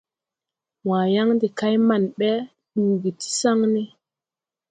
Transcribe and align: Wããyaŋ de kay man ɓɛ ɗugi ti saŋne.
Wããyaŋ 0.87 1.29
de 1.39 1.47
kay 1.59 1.75
man 1.87 2.03
ɓɛ 2.17 2.31
ɗugi 2.81 3.11
ti 3.19 3.27
saŋne. 3.39 3.81